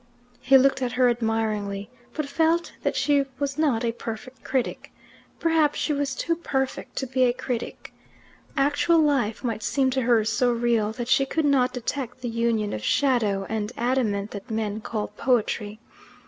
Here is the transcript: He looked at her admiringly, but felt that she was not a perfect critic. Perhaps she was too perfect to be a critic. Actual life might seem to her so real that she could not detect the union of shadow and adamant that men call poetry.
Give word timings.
He 0.39 0.57
looked 0.57 0.81
at 0.81 0.93
her 0.93 1.09
admiringly, 1.09 1.91
but 2.13 2.25
felt 2.27 2.71
that 2.81 2.95
she 2.95 3.25
was 3.37 3.59
not 3.59 3.85
a 3.85 3.91
perfect 3.91 4.43
critic. 4.43 4.91
Perhaps 5.39 5.77
she 5.77 5.93
was 5.93 6.15
too 6.15 6.35
perfect 6.35 6.95
to 6.95 7.05
be 7.05 7.21
a 7.25 7.31
critic. 7.33 7.93
Actual 8.57 8.97
life 8.97 9.43
might 9.43 9.61
seem 9.61 9.91
to 9.91 10.01
her 10.01 10.25
so 10.25 10.51
real 10.51 10.91
that 10.93 11.07
she 11.07 11.23
could 11.27 11.45
not 11.45 11.73
detect 11.73 12.21
the 12.21 12.29
union 12.29 12.73
of 12.73 12.83
shadow 12.83 13.45
and 13.47 13.71
adamant 13.77 14.31
that 14.31 14.49
men 14.49 14.81
call 14.81 15.09
poetry. 15.09 15.79